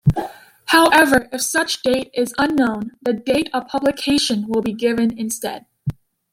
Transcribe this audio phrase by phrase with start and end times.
[0.65, 5.67] However, if such date is unknown, the date of publication will be given instead.